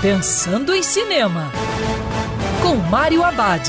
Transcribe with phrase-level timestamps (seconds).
[0.00, 1.50] Pensando em Cinema,
[2.62, 3.68] com Mário Abad.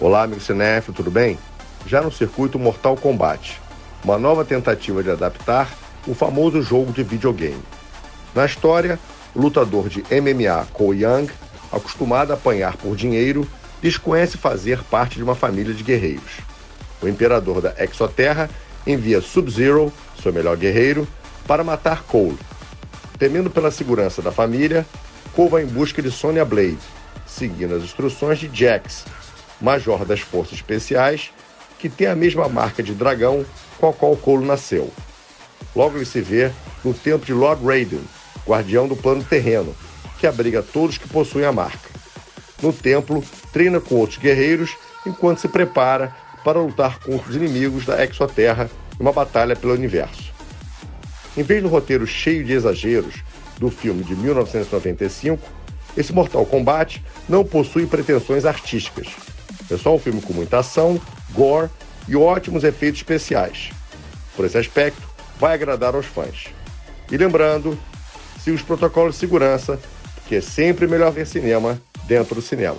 [0.00, 1.38] Olá, amigo cinéfilo, tudo bem?
[1.86, 3.60] Já no circuito Mortal Kombat,
[4.02, 5.72] uma nova tentativa de adaptar
[6.08, 7.62] o famoso jogo de videogame.
[8.34, 8.98] Na história,
[9.32, 11.30] o lutador de MMA Cole Young,
[11.70, 13.48] acostumado a apanhar por dinheiro,
[13.80, 16.38] desconhece fazer parte de uma família de guerreiros.
[17.00, 18.50] O imperador da Exoterra
[18.84, 21.06] envia Sub-Zero, seu melhor guerreiro,
[21.46, 22.36] para matar Cole
[23.20, 24.86] Temendo pela segurança da família,
[25.34, 26.78] Cole vai em busca de Sonya Blade,
[27.26, 29.04] seguindo as instruções de Jax,
[29.60, 31.30] major das forças especiais,
[31.78, 33.44] que tem a mesma marca de dragão
[33.78, 34.90] com a qual Cole nasceu.
[35.76, 36.50] Logo ele se vê
[36.82, 38.00] no templo de Lord Raiden,
[38.46, 39.76] guardião do plano terreno,
[40.18, 41.90] que abriga todos que possuem a marca.
[42.62, 48.02] No templo, treina com outros guerreiros enquanto se prepara para lutar contra os inimigos da
[48.02, 50.29] Exoterra em uma batalha pelo universo.
[51.36, 53.22] Em vez do roteiro cheio de exageros
[53.58, 55.40] do filme de 1995,
[55.96, 59.08] esse Mortal Kombat não possui pretensões artísticas.
[59.70, 61.70] É só um filme com muita ação, gore
[62.08, 63.70] e ótimos efeitos especiais.
[64.34, 65.02] Por esse aspecto,
[65.38, 66.46] vai agradar aos fãs.
[67.10, 67.78] E lembrando,
[68.42, 69.78] siga os protocolos de segurança,
[70.26, 72.78] que é sempre melhor ver cinema dentro do cinema.